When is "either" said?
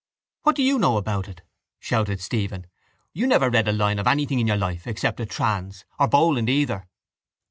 6.49-6.87